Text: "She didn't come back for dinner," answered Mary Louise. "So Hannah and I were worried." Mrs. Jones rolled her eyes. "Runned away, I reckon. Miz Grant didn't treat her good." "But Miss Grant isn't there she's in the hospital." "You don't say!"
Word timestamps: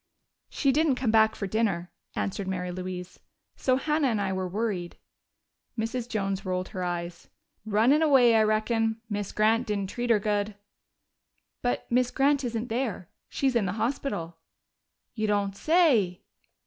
"She 0.49 0.71
didn't 0.71 0.95
come 0.95 1.11
back 1.11 1.35
for 1.35 1.45
dinner," 1.45 1.91
answered 2.15 2.47
Mary 2.47 2.71
Louise. 2.71 3.19
"So 3.55 3.75
Hannah 3.75 4.07
and 4.07 4.19
I 4.19 4.33
were 4.33 4.47
worried." 4.47 4.97
Mrs. 5.77 6.09
Jones 6.09 6.43
rolled 6.43 6.69
her 6.69 6.83
eyes. 6.83 7.27
"Runned 7.67 8.01
away, 8.01 8.33
I 8.35 8.41
reckon. 8.41 8.99
Miz 9.11 9.31
Grant 9.31 9.67
didn't 9.67 9.91
treat 9.91 10.09
her 10.09 10.17
good." 10.17 10.55
"But 11.61 11.85
Miss 11.91 12.09
Grant 12.09 12.43
isn't 12.43 12.69
there 12.69 13.09
she's 13.29 13.55
in 13.55 13.67
the 13.67 13.73
hospital." 13.73 14.37
"You 15.13 15.27
don't 15.27 15.55
say!" 15.55 16.23